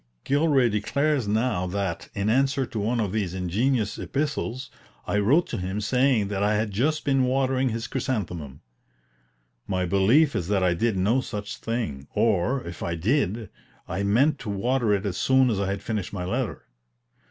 Gilray 0.25 0.67
declares 0.67 1.27
now 1.27 1.67
that, 1.67 2.09
in 2.15 2.27
answer 2.27 2.65
to 2.65 2.79
one 2.79 2.99
of 2.99 3.11
these 3.11 3.35
ingenious 3.35 3.99
epistles, 3.99 4.71
I 5.05 5.19
wrote 5.19 5.45
to 5.49 5.59
him 5.59 5.79
saying 5.79 6.29
that 6.29 6.41
"I 6.41 6.55
had 6.55 6.71
just 6.71 7.05
been 7.05 7.25
watering 7.25 7.69
his 7.69 7.85
chrysanthemum." 7.85 8.61
My 9.67 9.85
belief 9.85 10.35
is 10.35 10.47
that 10.47 10.63
I 10.63 10.73
did 10.73 10.97
no 10.97 11.21
such 11.21 11.57
thing; 11.57 12.07
or, 12.15 12.63
if 12.63 12.81
I 12.81 12.95
did, 12.95 13.51
I 13.87 14.01
meant 14.01 14.39
to 14.39 14.49
water 14.49 14.91
it 14.91 15.05
as 15.05 15.17
soon 15.17 15.51
as 15.51 15.59
I 15.59 15.67
had 15.67 15.83
finished 15.83 16.13
my 16.13 16.25
letter. 16.25 16.63